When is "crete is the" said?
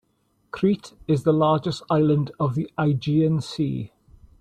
0.49-1.31